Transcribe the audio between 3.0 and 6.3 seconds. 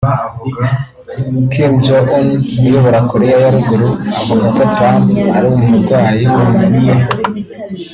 Koreya ya Ruguru avuga ko Trump ari umurwayi